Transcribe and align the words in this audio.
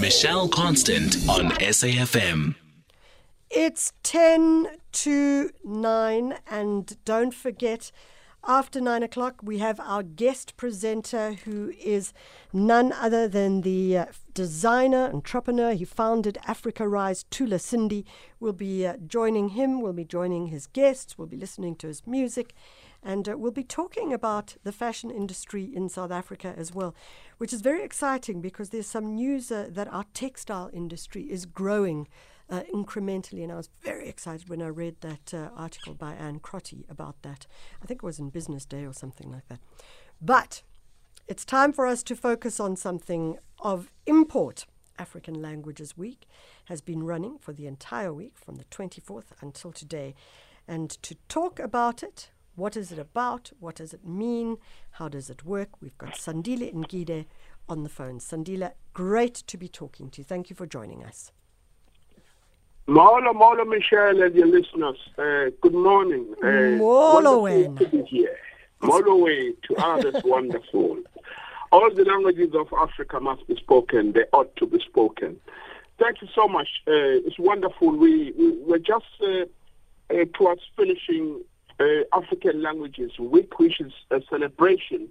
Michelle 0.00 0.48
Constant 0.48 1.16
on 1.28 1.50
SAFM. 1.52 2.54
It's 3.50 3.92
10 4.02 4.68
to 4.92 5.50
9, 5.62 6.34
and 6.50 6.96
don't 7.04 7.34
forget, 7.34 7.92
after 8.46 8.80
9 8.80 9.02
o'clock, 9.02 9.40
we 9.42 9.58
have 9.58 9.78
our 9.80 10.02
guest 10.02 10.56
presenter 10.56 11.34
who 11.44 11.72
is 11.82 12.12
none 12.52 12.92
other 12.92 13.28
than 13.28 13.60
the 13.60 13.98
uh, 13.98 14.06
designer, 14.32 15.10
entrepreneur. 15.12 15.72
He 15.72 15.84
founded 15.84 16.38
Africa 16.46 16.88
Rise, 16.88 17.24
Thula 17.30 17.60
Sindi. 17.60 18.04
We'll 18.40 18.52
be 18.52 18.86
uh, 18.86 18.96
joining 19.06 19.50
him, 19.50 19.80
we'll 19.80 19.92
be 19.92 20.04
joining 20.04 20.48
his 20.48 20.66
guests, 20.66 21.16
we'll 21.16 21.28
be 21.28 21.36
listening 21.36 21.76
to 21.76 21.86
his 21.86 22.06
music. 22.06 22.54
And 23.04 23.28
uh, 23.28 23.36
we'll 23.36 23.52
be 23.52 23.62
talking 23.62 24.12
about 24.12 24.56
the 24.64 24.72
fashion 24.72 25.10
industry 25.10 25.64
in 25.64 25.90
South 25.90 26.10
Africa 26.10 26.54
as 26.56 26.74
well, 26.74 26.94
which 27.36 27.52
is 27.52 27.60
very 27.60 27.84
exciting 27.84 28.40
because 28.40 28.70
there's 28.70 28.86
some 28.86 29.14
news 29.14 29.52
uh, 29.52 29.68
that 29.70 29.92
our 29.92 30.06
textile 30.14 30.70
industry 30.72 31.24
is 31.24 31.44
growing 31.44 32.08
uh, 32.48 32.62
incrementally. 32.72 33.42
And 33.42 33.52
I 33.52 33.56
was 33.56 33.68
very 33.82 34.08
excited 34.08 34.48
when 34.48 34.62
I 34.62 34.68
read 34.68 34.96
that 35.02 35.34
uh, 35.34 35.50
article 35.54 35.92
by 35.92 36.14
Anne 36.14 36.38
Crotty 36.38 36.86
about 36.88 37.20
that. 37.22 37.46
I 37.82 37.86
think 37.86 38.02
it 38.02 38.06
was 38.06 38.18
in 38.18 38.30
Business 38.30 38.64
Day 38.64 38.84
or 38.84 38.94
something 38.94 39.30
like 39.30 39.48
that. 39.48 39.60
But 40.20 40.62
it's 41.28 41.44
time 41.44 41.72
for 41.72 41.86
us 41.86 42.02
to 42.04 42.16
focus 42.16 42.58
on 42.58 42.76
something 42.76 43.38
of 43.58 43.90
import. 44.06 44.66
African 44.98 45.42
Languages 45.42 45.96
Week 45.96 46.26
has 46.66 46.80
been 46.80 47.02
running 47.02 47.38
for 47.38 47.52
the 47.52 47.66
entire 47.66 48.12
week 48.12 48.38
from 48.38 48.56
the 48.56 48.64
24th 48.64 49.24
until 49.40 49.72
today. 49.72 50.14
And 50.68 50.90
to 51.02 51.16
talk 51.28 51.58
about 51.58 52.02
it, 52.02 52.30
what 52.56 52.76
is 52.76 52.92
it 52.92 52.98
about? 52.98 53.52
What 53.58 53.76
does 53.76 53.92
it 53.92 54.04
mean? 54.04 54.58
How 54.92 55.08
does 55.08 55.30
it 55.30 55.44
work? 55.44 55.80
We've 55.80 55.98
got 55.98 56.14
Sandile 56.14 56.72
Ngidi 56.72 57.26
on 57.68 57.82
the 57.82 57.88
phone. 57.88 58.18
Sandile, 58.18 58.72
great 58.92 59.34
to 59.34 59.56
be 59.56 59.68
talking 59.68 60.10
to 60.10 60.20
you. 60.20 60.24
Thank 60.24 60.50
you 60.50 60.56
for 60.56 60.66
joining 60.66 61.02
us. 61.02 61.32
Molo, 62.86 63.32
Molo, 63.32 63.64
Michelle, 63.64 64.22
and 64.22 64.34
your 64.34 64.46
listeners. 64.46 64.98
Uh, 65.18 65.50
good 65.62 65.74
morning. 65.74 66.34
Uh, 66.42 66.76
Molo, 66.78 67.40
wonderful 67.40 67.76
to 67.76 67.88
be 67.88 68.02
here. 68.02 68.36
Molo 68.82 69.26
to 69.26 69.76
others, 69.78 70.14
wonderful. 70.24 70.98
All 71.72 71.92
the 71.92 72.04
languages 72.04 72.54
of 72.54 72.68
Africa 72.78 73.18
must 73.20 73.46
be 73.48 73.56
spoken. 73.56 74.12
They 74.12 74.24
ought 74.32 74.54
to 74.56 74.66
be 74.66 74.78
spoken. 74.80 75.40
Thank 75.98 76.22
you 76.22 76.28
so 76.34 76.46
much. 76.46 76.68
Uh, 76.86 77.24
it's 77.26 77.38
wonderful. 77.38 77.96
We, 77.96 78.32
we 78.38 78.58
we're 78.58 78.78
just 78.78 79.06
uh, 79.22 79.46
uh, 80.10 80.24
towards 80.34 80.62
finishing 80.76 81.42
African 82.12 82.62
Languages 82.62 83.18
Week, 83.18 83.58
which 83.58 83.80
is 83.80 83.92
a 84.10 84.20
celebration 84.28 85.08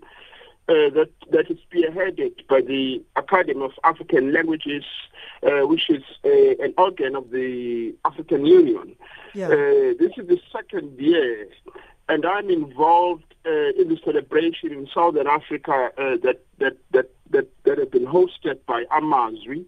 uh, 0.69 0.89
that 0.95 1.09
that 1.31 1.51
is 1.51 1.57
spearheaded 1.69 2.47
by 2.47 2.61
the 2.61 3.03
Academy 3.15 3.63
of 3.65 3.71
African 3.83 4.31
Languages, 4.31 4.85
uh, 5.43 5.67
which 5.67 5.89
is 5.89 6.03
uh, 6.23 6.63
an 6.63 6.73
organ 6.77 7.15
of 7.15 7.31
the 7.31 7.93
African 8.05 8.45
Union. 8.45 8.95
Yeah. 9.33 9.47
Uh, 9.47 9.93
this 9.99 10.11
is 10.17 10.27
the 10.27 10.39
second 10.51 10.97
year, 10.99 11.47
and 12.07 12.25
I'm 12.25 12.49
involved 12.49 13.33
uh, 13.45 13.71
in 13.77 13.89
the 13.89 13.99
celebration 14.05 14.71
in 14.71 14.87
Southern 14.93 15.27
Africa 15.27 15.89
uh, 15.97 16.17
that, 16.23 16.39
that 16.59 16.77
that 16.91 17.09
that 17.31 17.49
that 17.65 17.77
have 17.77 17.91
been 17.91 18.05
hosted 18.05 18.59
by 18.65 18.85
Amazwi. 18.85 19.65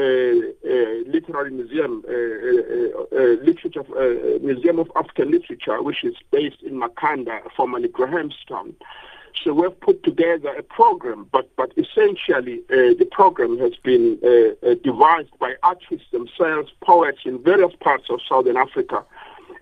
Uh, 0.00 0.02
uh, 0.02 0.94
literary 1.08 1.50
museum, 1.50 2.02
uh, 2.08 3.16
literature, 3.44 3.84
Museum 4.40 4.78
of 4.78 4.90
African 4.96 5.30
Literature, 5.30 5.82
which 5.82 6.04
is 6.04 6.14
based 6.30 6.62
in 6.62 6.80
Makhanda, 6.80 7.36
formerly 7.54 7.88
Grahamstown. 7.88 8.72
So 9.44 9.52
we've 9.52 9.78
put 9.80 10.02
together 10.02 10.54
a 10.56 10.62
program, 10.62 11.28
but 11.30 11.54
but 11.56 11.72
essentially 11.76 12.62
uh, 12.70 12.94
the 13.00 13.08
program 13.10 13.58
has 13.58 13.74
been 13.76 14.18
uh, 14.24 14.30
uh, 14.66 14.74
devised 14.82 15.36
by 15.38 15.56
artists 15.62 16.10
themselves, 16.12 16.72
poets 16.82 17.20
in 17.26 17.42
various 17.42 17.74
parts 17.80 18.06
of 18.08 18.20
Southern 18.26 18.56
Africa, 18.56 19.04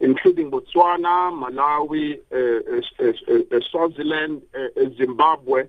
including 0.00 0.52
Botswana, 0.52 1.33
Malawi, 1.42 2.20
Swaziland, 3.70 4.42
Zimbabwe. 4.96 5.64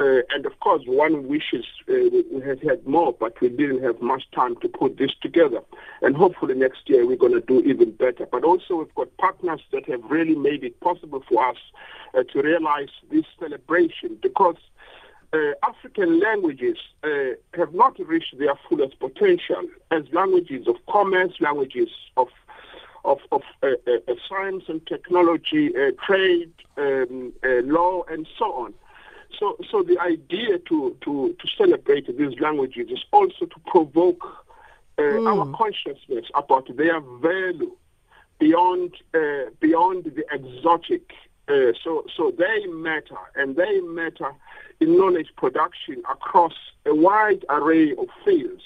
Uh, 0.00 0.22
and 0.30 0.46
of 0.46 0.58
course, 0.60 0.82
one 0.86 1.26
wishes 1.26 1.64
uh, 1.88 1.94
we 2.32 2.40
had 2.44 2.62
had 2.62 2.86
more, 2.86 3.12
but 3.12 3.40
we 3.40 3.48
didn't 3.48 3.82
have 3.82 4.00
much 4.00 4.30
time 4.30 4.54
to 4.56 4.68
put 4.68 4.96
this 4.96 5.10
together. 5.20 5.60
And 6.02 6.16
hopefully 6.16 6.54
next 6.54 6.88
year 6.88 7.04
we're 7.04 7.16
going 7.16 7.32
to 7.32 7.40
do 7.40 7.60
even 7.62 7.90
better. 7.90 8.26
But 8.30 8.44
also, 8.44 8.76
we've 8.76 8.94
got 8.94 9.16
partners 9.16 9.60
that 9.72 9.86
have 9.88 10.04
really 10.04 10.36
made 10.36 10.62
it 10.62 10.78
possible 10.80 11.24
for 11.28 11.48
us 11.48 11.56
uh, 12.14 12.22
to 12.32 12.42
realize 12.42 12.90
this 13.10 13.24
celebration 13.40 14.18
because 14.22 14.56
uh, 15.32 15.52
African 15.62 16.20
languages 16.20 16.78
uh, 17.02 17.34
have 17.54 17.74
not 17.74 17.98
reached 17.98 18.38
their 18.38 18.54
fullest 18.68 18.98
potential 19.00 19.62
as 19.90 20.04
languages 20.12 20.68
of 20.68 20.76
commerce, 20.88 21.32
languages 21.40 21.88
of 22.16 22.28
of, 23.04 23.18
of 23.32 23.42
uh, 23.62 23.68
uh, 23.86 24.14
science 24.28 24.64
and 24.68 24.86
technology, 24.86 25.72
uh, 25.76 25.92
trade, 26.04 26.52
um, 26.76 27.32
uh, 27.44 27.62
law, 27.62 28.02
and 28.10 28.26
so 28.38 28.52
on. 28.52 28.74
So, 29.38 29.56
so 29.70 29.82
the 29.82 29.98
idea 30.00 30.58
to, 30.58 30.96
to, 31.02 31.36
to 31.38 31.48
celebrate 31.56 32.06
these 32.16 32.38
languages 32.40 32.90
is 32.90 33.04
also 33.12 33.46
to 33.46 33.60
provoke 33.66 34.24
uh, 34.98 35.22
our 35.24 35.46
consciousness 35.56 36.26
about 36.34 36.74
their 36.76 37.00
value 37.00 37.72
beyond 38.38 38.94
uh, 39.14 39.50
beyond 39.60 40.04
the 40.04 40.24
exotic. 40.32 41.12
Uh, 41.48 41.72
so, 41.82 42.04
so 42.14 42.30
they 42.36 42.66
matter, 42.66 43.16
and 43.36 43.56
they 43.56 43.80
matter 43.80 44.32
in 44.80 44.98
knowledge 44.98 45.28
production 45.36 46.02
across 46.10 46.52
a 46.84 46.94
wide 46.94 47.44
array 47.48 47.92
of 47.92 48.08
fields. 48.24 48.62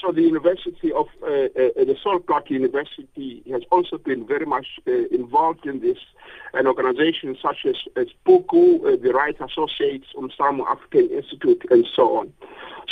So 0.00 0.12
the 0.12 0.22
University 0.22 0.92
of 0.92 1.06
uh, 1.22 1.26
uh, 1.26 1.84
the 1.90 1.96
Sol 2.02 2.18
Plaatje 2.18 2.50
University 2.50 3.42
has 3.50 3.62
also 3.70 3.98
been 3.98 4.26
very 4.26 4.46
much 4.46 4.66
uh, 4.86 4.90
involved 5.10 5.66
in 5.66 5.80
this, 5.80 5.98
and 6.54 6.66
organizations 6.66 7.38
such 7.40 7.64
as, 7.64 7.76
as 7.96 8.08
uh, 8.28 8.96
the 9.02 9.12
Right 9.14 9.36
Associates, 9.40 10.06
Umsamo 10.16 10.66
African 10.68 11.10
Institute, 11.10 11.64
and 11.70 11.86
so 11.94 12.18
on. 12.18 12.32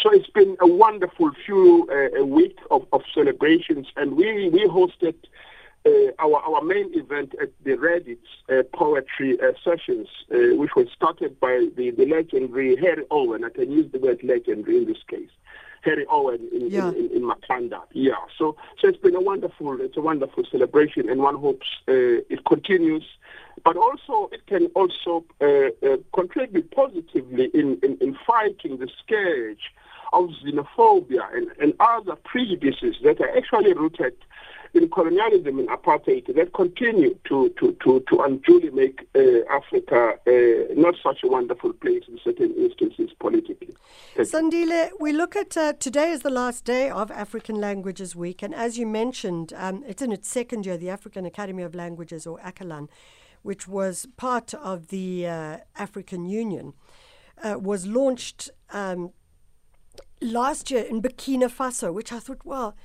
So 0.03 0.11
it's 0.13 0.31
been 0.31 0.57
a 0.61 0.67
wonderful 0.67 1.31
few 1.45 1.89
uh, 1.91 2.25
week 2.25 2.59
of, 2.71 2.87
of 2.93 3.03
celebrations, 3.15 3.87
and 3.97 4.17
we 4.17 4.49
we 4.49 4.67
hosted. 4.67 5.15
Uh, 5.87 5.91
our 6.19 6.39
our 6.49 6.63
main 6.63 6.91
event 6.95 7.35
at 7.43 7.51
the 7.63 7.73
Reddit 7.73 8.17
uh, 8.49 8.63
poetry 8.75 9.39
uh, 9.41 9.53
sessions, 9.63 10.09
uh, 10.33 10.57
which 10.57 10.71
was 10.75 10.87
started 10.97 11.39
by 11.41 11.69
the, 11.77 11.91
the 11.91 12.07
legendary 12.07 12.75
Harry 12.77 13.05
Owen. 13.11 13.45
I 13.45 13.51
can 13.51 13.71
use 13.71 13.93
the 13.93 13.99
word 13.99 14.21
legendary 14.25 14.79
in 14.79 14.87
this 14.87 15.03
case. 15.09 15.29
Harry 15.83 16.07
Owen 16.09 16.49
in, 16.53 16.71
Yeah. 16.71 16.89
in, 16.89 16.95
in, 16.97 17.11
in 17.17 17.23
Makhanda. 17.23 17.83
Yeah. 17.93 18.15
So 18.39 18.57
so 18.81 18.89
it's 18.89 18.97
been 18.97 19.15
a 19.15 19.21
wonderful 19.21 19.79
it's 19.79 19.99
a 19.99 20.01
wonderful 20.01 20.45
celebration, 20.51 21.11
and 21.11 21.21
one 21.21 21.37
hopes 21.37 21.67
uh, 21.87 22.33
it 22.35 22.45
continues. 22.47 23.05
But 23.63 23.77
also, 23.77 24.29
it 24.33 24.47
can 24.47 24.67
also 24.75 25.25
uh, 25.41 25.47
uh, 25.87 25.97
contribute 26.15 26.71
positively 26.71 27.51
in, 27.55 27.79
in, 27.83 27.97
in 28.01 28.17
fighting 28.27 28.79
the 28.79 28.89
scourge 28.99 29.73
of 30.15 30.31
xenophobia 30.45 31.23
and, 31.35 31.49
and 31.61 31.75
other 31.81 32.17
prejudices 32.17 32.97
that 33.03 33.21
are 33.21 33.37
actually 33.37 33.73
rooted 33.75 34.15
in 34.75 34.91
colonialism 34.91 35.61
and 35.61 35.69
apartheid 35.69 36.27
that 36.35 36.53
continue 36.53 37.17
to, 37.29 37.49
to, 37.61 37.77
to, 37.85 38.05
to 38.09 38.21
unduly 38.23 38.71
make 38.71 39.07
uh, 39.15 39.21
Africa 39.51 40.15
uh, 40.27 40.75
not 40.75 40.95
such 41.01 41.23
a 41.23 41.29
wonderful 41.29 41.73
place 41.73 42.03
in 42.09 42.19
certain 42.25 42.53
instances 42.57 43.11
politically. 43.21 43.75
Sandile, 44.17 44.91
we 44.99 45.13
look 45.13 45.37
at 45.37 45.57
uh, 45.57 45.75
today 45.75 46.11
is 46.11 46.23
the 46.23 46.31
last 46.31 46.65
day 46.65 46.91
of 46.91 47.11
African 47.13 47.61
Languages 47.61 48.17
Week, 48.17 48.43
and 48.43 48.55
as 48.55 48.77
you 48.77 48.87
mentioned, 48.87 49.53
um, 49.57 49.85
it's 49.87 50.03
in 50.03 50.11
its 50.13 50.29
second 50.29 50.67
year, 50.67 50.77
the 50.77 50.91
African 50.91 51.25
Academy 51.25 51.63
of 51.63 51.75
Languages, 51.75 52.27
or 52.27 52.39
ACALAN, 52.41 52.89
which 53.43 53.69
was 53.69 54.09
part 54.17 54.55
of 54.55 54.89
the 54.89 55.27
uh, 55.27 55.59
African 55.77 56.27
Union, 56.27 56.75
uh, 57.43 57.59
was 57.61 57.87
launched 57.87 58.51
um, 58.73 59.13
last 60.25 60.71
year 60.71 60.83
in 60.83 61.03
Burkina 61.03 61.51
Faso, 61.51 61.93
which 61.93 62.13
I 62.13 62.19
thought, 62.19 62.41
well, 62.45 62.77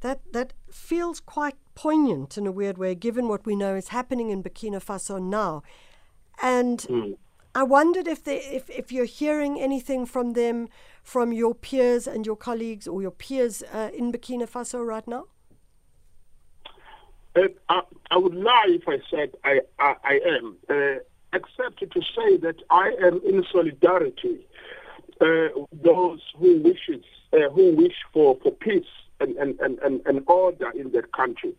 that 0.00 0.20
that 0.32 0.52
feels 0.70 1.20
quite 1.20 1.56
poignant 1.74 2.38
in 2.38 2.46
a 2.46 2.52
weird 2.52 2.78
way, 2.78 2.94
given 2.94 3.28
what 3.28 3.46
we 3.46 3.56
know 3.56 3.74
is 3.74 3.88
happening 3.88 4.30
in 4.30 4.42
Burkina 4.42 4.82
Faso 4.82 5.20
now, 5.20 5.62
and. 6.42 7.16
I 7.54 7.62
wondered 7.64 8.06
if 8.06 8.22
they, 8.22 8.36
if, 8.36 8.70
if 8.70 8.92
you're 8.92 9.04
hearing 9.04 9.58
anything 9.58 10.06
from 10.06 10.34
them, 10.34 10.68
from 11.02 11.32
your 11.32 11.54
peers 11.54 12.06
and 12.06 12.24
your 12.24 12.36
colleagues 12.36 12.86
or 12.86 13.00
your 13.02 13.10
peers 13.10 13.64
uh, 13.72 13.90
in 13.92 14.12
Burkina 14.12 14.48
Faso 14.48 14.86
right 14.86 15.08
now. 15.08 15.24
Uh, 17.34 17.48
I, 17.68 17.80
I 18.10 18.16
would 18.18 18.34
lie 18.34 18.66
if 18.68 18.86
I 18.86 18.98
said 19.10 19.30
I, 19.44 19.60
I, 19.78 19.94
I 20.04 20.20
am, 20.26 20.56
uh, 20.68 21.00
except 21.32 21.80
to 21.80 22.00
say 22.16 22.36
that 22.36 22.56
I 22.70 22.94
am 23.02 23.20
in 23.26 23.44
solidarity 23.50 24.46
those 25.20 26.20
who 26.38 26.60
wishes 26.60 27.04
uh, 27.32 27.50
who 27.50 27.74
wish 27.74 27.96
for, 28.12 28.38
for 28.42 28.52
peace 28.52 28.86
and, 29.20 29.36
and, 29.36 29.58
and, 29.60 30.00
and, 30.06 30.22
order 30.26 30.70
in 30.70 30.90
their 30.92 31.02
country. 31.02 31.52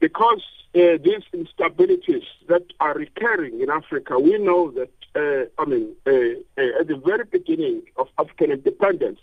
Because 0.00 0.42
uh, 0.74 0.98
these 1.02 1.22
instabilities 1.34 2.24
that 2.48 2.64
are 2.80 2.94
recurring 2.94 3.60
in 3.60 3.70
Africa, 3.70 4.18
we 4.18 4.38
know 4.38 4.70
that, 4.72 4.90
uh, 5.14 5.62
I 5.62 5.66
mean, 5.66 5.94
uh, 6.06 6.10
uh, 6.10 6.80
at 6.80 6.88
the 6.88 7.00
very 7.04 7.24
beginning 7.24 7.82
of 7.96 8.08
African 8.18 8.52
independence, 8.52 9.20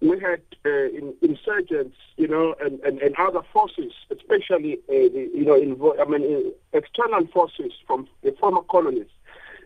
we 0.00 0.20
had 0.20 0.42
uh, 0.64 0.68
in, 0.68 1.14
insurgents, 1.22 1.96
you 2.16 2.28
know, 2.28 2.54
and, 2.62 2.80
and, 2.80 3.00
and 3.00 3.14
other 3.16 3.40
forces, 3.52 3.92
especially, 4.10 4.74
uh, 4.88 4.92
the, 4.92 5.30
you 5.34 5.44
know, 5.44 5.58
invo- 5.58 5.98
I 6.00 6.04
mean, 6.04 6.52
uh, 6.74 6.78
external 6.78 7.26
forces 7.28 7.72
from 7.86 8.06
the 8.22 8.32
former 8.38 8.62
colonies 8.62 9.08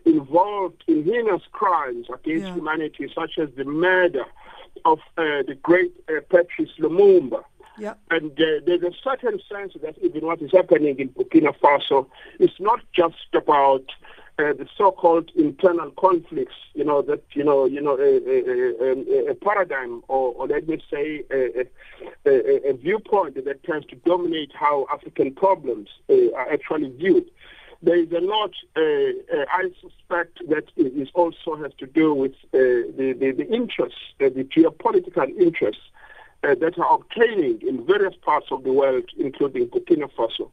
involved 0.05 0.83
in 0.87 1.03
heinous 1.03 1.43
crimes 1.51 2.07
against 2.13 2.45
Yeah. 2.45 2.55
humanity, 2.55 3.11
such 3.13 3.37
as 3.37 3.49
the 3.55 3.65
murder 3.65 4.25
of 4.85 4.99
uh, 5.17 5.43
the 5.49 5.55
great 5.61 5.93
uh, 6.09 6.21
Patrice 6.29 6.71
Lumumba. 6.79 7.43
Yeah. 7.77 7.93
And 8.09 8.31
uh, 8.31 8.45
there's 8.65 8.83
a 8.83 8.91
certain 9.03 9.39
sense 9.51 9.73
that 9.81 9.95
even 9.99 10.25
what 10.25 10.41
is 10.41 10.51
happening 10.51 10.99
in 10.99 11.09
Burkina 11.09 11.53
Faso 11.61 12.07
is 12.39 12.51
not 12.59 12.79
just 12.93 13.15
about 13.33 13.85
uh, 14.39 14.53
the 14.53 14.67
so-called 14.77 15.29
internal 15.35 15.91
conflicts, 15.91 16.55
you 16.73 16.83
know, 16.83 17.01
that, 17.03 17.23
you 17.33 17.43
know, 17.43 17.65
you 17.65 17.81
know, 17.81 17.97
a, 17.97 18.11
a, 18.35 19.27
a, 19.27 19.31
a 19.31 19.35
paradigm 19.35 20.03
or, 20.07 20.33
or 20.33 20.47
let 20.47 20.67
me 20.67 20.81
say 20.91 21.23
a, 21.31 21.65
a, 22.25 22.69
a 22.69 22.73
viewpoint 22.73 23.35
that 23.35 23.63
tends 23.63 23.85
to 23.87 23.95
dominate 23.97 24.51
how 24.53 24.85
African 24.91 25.33
problems 25.33 25.89
uh, 26.09 26.31
are 26.35 26.51
actually 26.51 26.89
viewed. 26.91 27.25
There 27.83 27.95
is 27.95 28.11
a 28.11 28.19
lot, 28.19 28.51
uh, 28.75 28.81
uh, 28.81 29.45
I 29.51 29.71
suspect, 29.81 30.39
that 30.49 30.65
it 30.77 31.09
also 31.15 31.55
has 31.55 31.71
to 31.79 31.87
do 31.87 32.13
with 32.13 32.33
uh, 32.53 32.57
the, 32.97 33.15
the, 33.19 33.31
the 33.31 33.47
interests, 33.51 33.99
uh, 34.19 34.29
the 34.29 34.43
geopolitical 34.43 35.27
interests 35.39 35.81
that 36.43 36.73
are 36.79 36.95
obtaining 36.95 37.61
in 37.61 37.85
various 37.85 38.15
parts 38.15 38.47
of 38.51 38.63
the 38.63 38.73
world, 38.73 39.05
including 39.19 39.67
Burkina 39.67 40.09
Faso. 40.11 40.49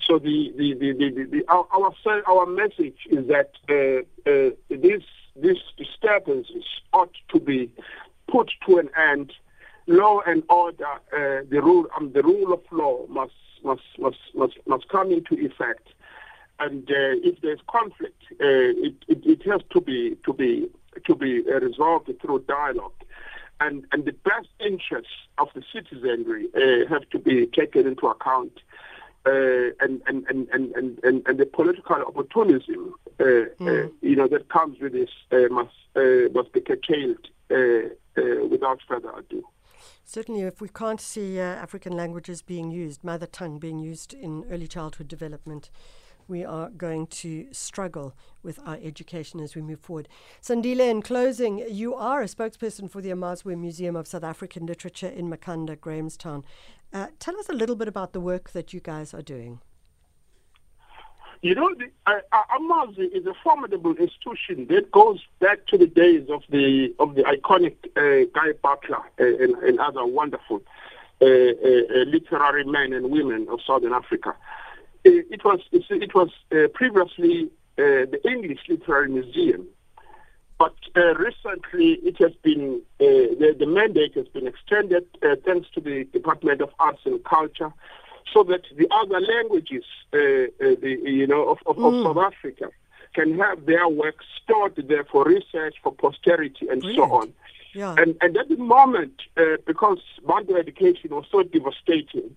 So 0.00 0.18
the, 0.18 0.52
the, 0.56 0.74
the, 0.74 0.92
the, 0.92 1.24
the, 1.24 1.44
our, 1.48 1.66
our 1.72 1.92
our 2.28 2.46
message 2.46 2.98
is 3.10 3.26
that 3.26 3.50
these 4.68 5.02
these 5.34 5.62
disturbances 5.76 6.64
ought 6.92 7.14
to 7.32 7.40
be 7.40 7.70
put 8.28 8.50
to 8.66 8.78
an 8.78 8.88
end. 8.96 9.32
Law 9.88 10.20
and 10.24 10.44
order, 10.48 10.86
uh, 10.86 11.42
the 11.50 11.60
rule 11.60 11.86
um, 11.96 12.12
the 12.12 12.22
rule 12.22 12.52
of 12.52 12.60
law 12.70 13.04
must 13.08 13.34
must 13.64 13.82
must 13.98 14.18
must, 14.34 14.58
must 14.66 14.88
come 14.88 15.10
into 15.10 15.34
effect. 15.34 15.88
And 16.64 16.88
uh, 16.90 17.28
if 17.28 17.40
there's 17.42 17.60
conflict, 17.68 18.22
uh, 18.32 18.70
it, 18.86 18.94
it, 19.08 19.20
it 19.24 19.42
has 19.50 19.62
to 19.72 19.80
be 19.80 20.16
to 20.24 20.32
be 20.32 20.68
to 21.06 21.14
be 21.14 21.42
uh, 21.48 21.60
resolved 21.60 22.10
through 22.20 22.44
dialogue 22.46 22.92
and, 23.62 23.84
and 23.92 24.04
the 24.04 24.12
best 24.12 24.48
interests 24.60 25.12
of 25.38 25.48
the 25.54 25.62
citizenry 25.72 26.48
uh, 26.56 26.88
have 26.88 27.08
to 27.10 27.18
be 27.18 27.46
taken 27.46 27.86
into 27.86 28.06
account. 28.06 28.58
Uh, 29.24 29.70
and, 29.78 30.02
and, 30.08 30.26
and, 30.28 30.48
and, 30.48 30.74
and, 30.74 31.22
and, 31.28 31.38
the 31.38 31.46
political 31.46 31.94
opportunism, 31.94 32.92
uh, 33.20 33.24
uh, 33.64 33.86
you 34.00 34.16
know, 34.16 34.26
that 34.26 34.48
comes 34.48 34.80
with 34.80 34.92
this 34.92 35.10
uh, 35.30 35.46
must, 35.48 35.70
uh, 35.94 36.28
must 36.34 36.52
be 36.52 36.60
curtailed 36.60 37.28
uh, 37.48 37.54
uh, 38.20 38.44
without 38.50 38.80
further 38.88 39.12
ado. 39.16 39.44
Certainly, 40.04 40.40
if 40.40 40.60
we 40.60 40.68
can't 40.68 41.00
see 41.00 41.38
uh, 41.38 41.44
African 41.44 41.96
languages 41.96 42.42
being 42.42 42.72
used, 42.72 43.04
mother 43.04 43.26
tongue 43.26 43.60
being 43.60 43.78
used 43.78 44.12
in 44.12 44.44
early 44.50 44.66
childhood 44.66 45.06
development, 45.06 45.70
we 46.32 46.44
are 46.46 46.70
going 46.70 47.06
to 47.06 47.46
struggle 47.52 48.16
with 48.42 48.58
our 48.66 48.78
education 48.82 49.38
as 49.38 49.54
we 49.54 49.60
move 49.60 49.80
forward. 49.80 50.08
Sandile, 50.40 50.88
in 50.90 51.02
closing, 51.02 51.58
you 51.68 51.94
are 51.94 52.22
a 52.22 52.24
spokesperson 52.24 52.90
for 52.90 53.02
the 53.02 53.10
Amazwi 53.10 53.54
Museum 53.54 53.94
of 53.94 54.06
South 54.06 54.24
African 54.24 54.64
Literature 54.64 55.08
in 55.08 55.28
Makhanda, 55.28 55.78
Grahamstown. 55.78 56.42
Uh, 56.90 57.08
tell 57.18 57.38
us 57.38 57.50
a 57.50 57.52
little 57.52 57.76
bit 57.76 57.86
about 57.86 58.14
the 58.14 58.20
work 58.20 58.52
that 58.52 58.72
you 58.72 58.80
guys 58.80 59.12
are 59.12 59.20
doing. 59.20 59.60
You 61.42 61.54
know, 61.54 61.74
the, 61.74 61.90
uh, 62.06 62.20
uh, 62.32 62.58
Amazwi 62.58 63.08
is 63.12 63.26
a 63.26 63.34
formidable 63.44 63.94
institution 63.96 64.66
that 64.68 64.90
goes 64.90 65.20
back 65.38 65.66
to 65.66 65.76
the 65.76 65.86
days 65.86 66.30
of 66.30 66.42
the 66.48 66.94
of 66.98 67.14
the 67.16 67.24
iconic 67.24 67.74
uh, 67.96 68.30
Guy 68.32 68.52
Butler 68.62 69.02
uh, 69.20 69.42
and, 69.44 69.54
and 69.56 69.80
other 69.80 70.06
wonderful 70.06 70.62
uh, 71.20 71.24
uh, 71.24 71.28
uh, 71.28 72.04
literary 72.06 72.64
men 72.64 72.92
and 72.92 73.10
women 73.10 73.46
of 73.50 73.60
Southern 73.66 73.92
Africa. 73.92 74.34
It, 75.04 75.44
was 75.44 75.60
it 75.72 76.14
was 76.14 76.30
uh, 76.52 76.68
previously 76.74 77.50
uh, 77.78 78.06
the 78.12 78.20
English 78.24 78.60
Literary 78.68 79.08
Museum, 79.08 79.66
but 80.58 80.74
uh, 80.96 81.14
recently 81.14 81.94
it 82.04 82.18
has 82.18 82.32
been 82.42 82.82
uh, 83.00 83.04
the, 83.40 83.56
the 83.58 83.66
mandate 83.66 84.14
has 84.14 84.28
been 84.28 84.46
extended 84.46 85.04
uh, 85.22 85.36
thanks 85.44 85.68
to 85.74 85.80
the 85.80 86.04
Department 86.04 86.60
of 86.60 86.70
Arts 86.78 87.00
and 87.04 87.22
Culture, 87.24 87.72
so 88.32 88.44
that 88.44 88.62
the 88.76 88.86
other 88.90 89.20
languages, 89.20 89.84
uh, 90.12 90.16
uh, 90.18 90.76
the, 90.80 90.98
you 91.04 91.26
know, 91.26 91.48
of, 91.48 91.58
of, 91.66 91.78
of 91.82 92.04
South 92.04 92.18
Africa 92.18 92.68
can 93.14 93.38
have 93.38 93.66
their 93.66 93.88
work 93.88 94.16
stored 94.42 94.76
there 94.88 95.04
for 95.04 95.24
research, 95.24 95.76
for 95.82 95.92
posterity, 95.92 96.68
and 96.68 96.82
so 96.94 97.02
on. 97.02 97.32
Yeah. 97.74 97.94
And, 97.98 98.16
and 98.20 98.36
at 98.36 98.48
the 98.48 98.56
moment, 98.56 99.22
uh, 99.36 99.56
because 99.66 99.98
Bantu 100.26 100.56
education 100.56 101.10
was 101.10 101.24
so 101.30 101.42
devastating, 101.42 102.36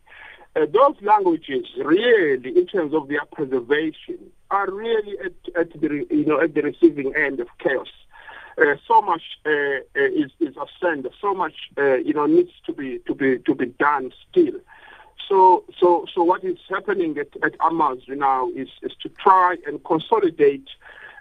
uh, 0.56 0.66
those 0.72 0.96
languages 1.02 1.66
really, 1.78 2.58
in 2.58 2.68
terms 2.68 2.94
of 2.94 3.08
their 3.08 3.26
preservation, 3.32 4.18
are 4.52 4.72
really 4.72 5.18
at, 5.20 5.60
at 5.60 5.82
the 5.82 6.06
you 6.10 6.26
know 6.26 6.40
at 6.40 6.54
the 6.54 6.62
receiving 6.62 7.14
end 7.16 7.40
of 7.40 7.48
chaos. 7.60 7.90
Uh, 8.58 8.76
so 8.88 9.02
much 9.02 9.24
uh, 9.46 9.50
uh, 9.50 9.82
is 9.96 10.32
is 10.40 10.56
ascended. 10.56 11.12
So 11.20 11.34
much 11.34 11.56
uh, 11.78 11.96
you 11.96 12.14
know 12.14 12.26
needs 12.26 12.52
to 12.66 12.74
be 12.74 13.00
to 13.00 13.14
be 13.14 13.40
to 13.40 13.54
be 13.54 13.66
done 13.66 14.14
still. 14.30 14.60
So 15.28 15.66
so 15.78 16.06
so 16.14 16.24
what 16.24 16.44
is 16.46 16.58
happening 16.70 17.18
at, 17.18 17.28
at 17.44 17.58
Amazwi 17.60 18.18
now 18.18 18.50
is 18.52 18.70
is 18.82 18.94
to 19.02 19.10
try 19.10 19.58
and 19.68 19.84
consolidate 19.84 20.70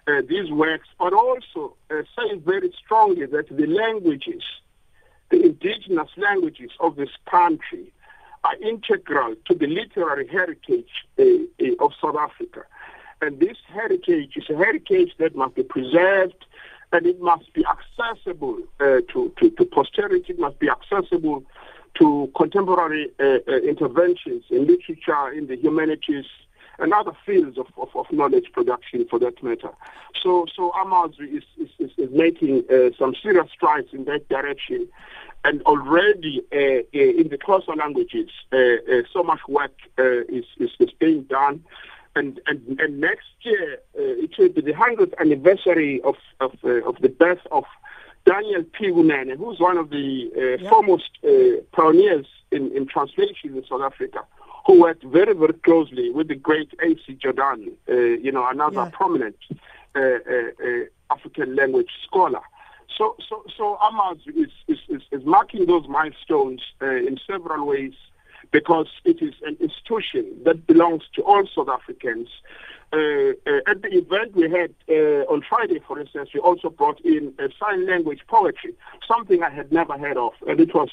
uh, 0.07 0.23
these 0.29 0.51
works, 0.53 0.87
but 0.99 1.13
also 1.13 1.75
say 1.91 2.37
very 2.37 2.73
strongly 2.85 3.27
that 3.27 3.49
the 3.49 3.67
languages, 3.67 4.43
the 5.31 5.43
indigenous 5.43 6.11
languages 6.17 6.71
of 6.79 6.95
this 6.97 7.09
country, 7.25 7.91
are 8.45 8.57
integral 8.57 9.35
to 9.47 9.55
the 9.55 9.67
literary 9.67 10.29
heritage 10.29 10.91
uh, 11.19 11.23
uh, 11.23 11.85
of 11.85 11.93
South 12.01 12.17
Africa. 12.17 12.65
And 13.21 13.41
this 13.41 13.57
heritage 13.73 14.33
is 14.37 14.45
a 14.51 14.57
heritage 14.57 15.13
that 15.19 15.35
must 15.35 15.55
be 15.55 15.63
preserved 15.63 16.45
and 16.93 17.07
it 17.07 17.21
must 17.21 17.53
be 17.55 17.65
accessible 17.67 18.59
uh, 18.81 19.01
to, 19.13 19.33
to, 19.41 19.51
to 19.51 19.65
posterity, 19.65 20.35
it 20.35 20.39
must 20.39 20.59
be 20.61 20.69
accessible 20.69 21.43
to 21.99 22.31
contemporary 22.37 23.11
uh, 23.19 23.39
uh, 23.49 23.57
interventions 23.59 24.45
in 24.51 24.67
literature, 24.67 25.33
in 25.33 25.47
the 25.47 25.57
humanities, 25.57 26.27
and 26.79 26.93
other 26.93 27.13
fields 27.25 27.59
of, 27.59 27.67
of, 27.77 27.89
of 27.95 28.07
knowledge 28.11 28.47
production 28.53 29.07
for 29.09 29.19
that 29.19 29.43
matter. 29.43 29.71
So, 30.23 30.47
so 30.55 30.73
Amazwi 30.73 31.39
is, 31.39 31.45
is, 31.59 31.69
is, 31.79 31.91
is 31.97 32.11
making 32.13 32.65
uh, 32.71 32.91
some 32.99 33.15
serious 33.23 33.49
strides 33.53 33.89
in 33.93 34.05
that 34.07 34.29
direction. 34.29 34.89
And 35.47 35.61
already 35.63 36.41
uh, 36.53 36.57
uh, 36.57 37.21
in 37.21 37.29
the 37.29 37.37
closer 37.39 37.75
languages, 37.77 38.31
uh, 38.53 38.57
uh, 38.57 39.03
so 39.13 39.23
much 39.23 39.41
work 39.47 39.73
uh, 39.99 40.23
is, 40.23 40.45
is, 40.59 40.71
is 40.81 40.91
being 40.99 41.25
done. 41.25 41.63
And, 42.17 42.41
and, 42.47 42.81
and 42.81 43.01
next 43.01 43.27
year, 43.43 43.75
uh, 43.99 44.01
it 44.25 44.31
will 44.39 44.49
be 44.49 44.63
the 44.63 44.73
100th 44.73 45.13
anniversary 45.21 46.01
of, 46.03 46.15
of, 46.41 46.53
uh, 46.65 46.89
of 46.89 46.97
the 47.03 47.09
birth 47.09 47.47
of 47.51 47.65
Daniel 48.25 48.63
P. 48.73 48.87
Kunene, 48.91 49.37
who's 49.37 49.61
one 49.61 49.77
of 49.77 49.91
the 49.91 50.31
uh, 50.35 50.63
Yeah. 50.63 50.71
foremost 50.71 51.11
uh, 51.23 51.61
pioneers 51.73 52.27
in, 52.51 52.75
in 52.75 52.87
translation 52.87 53.55
in 53.57 53.65
South 53.69 53.83
Africa, 53.83 54.21
who 54.67 54.81
worked 54.81 55.05
very, 55.05 55.35
very 55.35 55.53
closely 55.53 56.11
with 56.11 56.29
the 56.29 56.35
great 56.35 56.71
A.C. 56.83 57.15
Jordan, 57.15 57.73
uh, 57.89 57.95
you 57.95 58.33
know, 58.33 58.47
another 58.49 58.85
Yeah. 58.85 58.91
prominent 58.93 59.37
uh, 59.95 60.01
uh, 60.01 60.05
uh, 60.67 60.85
African 61.11 61.55
language 61.55 61.91
scholar. 62.07 62.41
So, 62.97 63.17
so, 63.29 63.45
so 63.57 63.77
Amazwi 63.83 64.45
is, 64.47 64.51
is, 64.69 64.79
is, 64.89 65.03
is 65.11 65.25
marking 65.25 65.67
those 65.67 65.87
milestones 65.89 66.63
uh, 66.81 66.87
in 66.87 67.19
several 67.27 67.67
ways 67.67 67.93
because 68.53 68.87
it 69.05 69.21
is 69.21 69.35
an 69.45 69.57
institution 69.61 70.25
that 70.45 70.67
belongs 70.67 71.03
to 71.17 71.23
all 71.23 71.45
South 71.55 71.69
Africans. 71.69 72.29
Uh, 72.93 72.97
uh, 72.97 73.61
at 73.67 73.83
the 73.83 73.89
event 73.93 74.37
we 74.37 74.49
had 74.49 74.73
uh, 74.89 75.25
on 75.33 75.43
Friday, 75.49 75.81
for 75.87 75.99
instance, 75.99 76.31
we 76.33 76.39
also 76.41 76.71
brought 76.71 77.01
in 77.01 77.35
sign 77.59 77.87
language 77.87 78.21
poetry, 78.29 78.73
something 79.09 79.43
I 79.43 79.51
had 79.51 79.73
never 79.73 79.99
heard 79.99 80.17
of, 80.17 80.33
and 80.47 80.61
it 80.61 80.73
was 80.75 80.91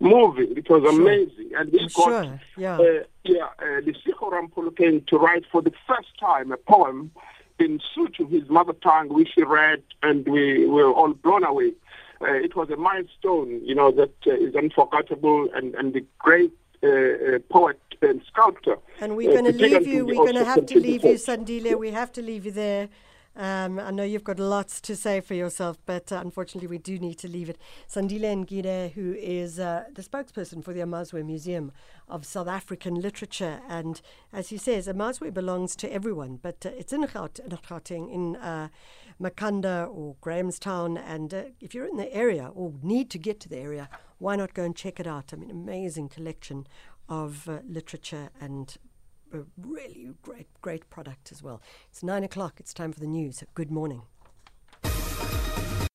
moving. 0.00 0.56
It 0.56 0.68
was 0.68 0.84
amazing, 0.94 1.50
and 1.56 1.72
we 1.72 1.80
I'm 1.80 1.88
got 1.88 2.24
sure, 2.24 2.40
yeah. 2.56 2.78
uh, 2.78 3.04
yeah, 3.24 3.48
uh, 3.58 3.80
Lisiko 3.80 4.30
Rampolo 4.30 5.06
to 5.06 5.18
write 5.18 5.44
for 5.50 5.62
the 5.62 5.72
first 5.86 6.18
time 6.18 6.52
a 6.52 6.56
poem 6.56 7.10
in 7.58 7.80
Sotho, 7.96 8.30
his 8.30 8.48
mother 8.48 8.74
tongue, 8.74 9.08
which 9.08 9.30
he 9.34 9.42
read, 9.42 9.82
and 10.02 10.26
we 10.28 10.66
were 10.66 10.92
all 10.92 11.12
blown 11.14 11.44
away. 11.44 11.72
Uh, 12.20 12.32
it 12.32 12.56
was 12.56 12.70
a 12.70 12.76
milestone, 12.76 13.60
you 13.64 13.74
know, 13.74 13.90
that 13.90 14.14
uh, 14.26 14.34
is 14.34 14.54
unforgettable, 14.54 15.48
and, 15.54 15.74
and 15.74 15.94
the 15.94 16.04
great 16.18 16.52
uh, 16.82 16.88
uh, 16.88 17.38
poet 17.50 17.78
and 18.02 18.22
sculptor. 18.26 18.76
And 19.00 19.16
we're 19.16 19.32
going 19.32 19.44
to 19.44 19.52
leave 19.52 19.86
you. 19.86 20.06
We're 20.06 20.14
going 20.14 20.34
to 20.34 20.44
have 20.44 20.66
to 20.66 20.80
leave 20.80 21.04
you. 21.04 21.14
Sandile. 21.14 21.78
We 21.78 21.90
have 21.90 22.12
to 22.12 22.22
leave 22.22 22.44
you 22.44 22.52
there. 22.52 22.88
Um, 23.36 23.78
I 23.78 23.90
know 23.90 24.02
you've 24.02 24.24
got 24.24 24.38
lots 24.38 24.80
to 24.80 24.96
say 24.96 25.20
for 25.20 25.34
yourself, 25.34 25.76
but 25.84 26.10
uh, 26.10 26.16
unfortunately, 26.24 26.68
we 26.68 26.78
do 26.78 26.98
need 26.98 27.18
to 27.18 27.28
leave 27.28 27.50
it. 27.50 27.58
Sandile 27.86 28.46
Ngidi, 28.46 28.92
who 28.92 29.12
is 29.12 29.58
uh, 29.58 29.84
the 29.94 30.02
spokesperson 30.02 30.64
for 30.64 30.72
the 30.72 30.80
Amazwi 30.80 31.22
Museum 31.22 31.70
of 32.08 32.24
South 32.24 32.48
African 32.48 32.94
Literature, 32.94 33.60
and 33.68 34.00
as 34.32 34.48
he 34.48 34.56
says, 34.56 34.88
Amazwi 34.88 35.34
belongs 35.34 35.76
to 35.76 35.92
everyone, 35.92 36.38
but 36.40 36.64
uh, 36.64 36.70
it's 36.78 36.94
in 36.94 37.02
Gauteng, 37.02 38.10
in 38.10 38.36
uh, 38.36 38.68
Makhanda 39.20 39.86
or 39.86 40.16
Grahamstown, 40.22 40.96
and 40.96 41.34
uh, 41.34 41.42
if 41.60 41.74
you're 41.74 41.86
in 41.86 41.98
the 41.98 42.12
area 42.14 42.50
or 42.54 42.72
need 42.82 43.10
to 43.10 43.18
get 43.18 43.38
to 43.40 43.50
the 43.50 43.58
area, 43.58 43.90
why 44.18 44.36
not 44.36 44.54
go 44.54 44.64
and 44.64 44.74
check 44.74 44.98
it 44.98 45.06
out? 45.06 45.34
I 45.34 45.36
mean, 45.36 45.50
amazing 45.50 46.08
collection 46.08 46.66
of 47.08 47.48
uh, 47.48 47.58
literature 47.68 48.30
and 48.40 48.76
a 49.32 49.40
really 49.60 50.10
great, 50.22 50.48
great 50.60 50.88
product 50.90 51.32
as 51.32 51.42
well. 51.42 51.60
It's 51.90 52.02
nine 52.02 52.24
o'clock. 52.24 52.54
It's 52.58 52.74
time 52.74 52.92
for 52.92 53.00
the 53.00 53.06
news. 53.06 53.42
Good 53.54 53.70
morning. 53.70 54.02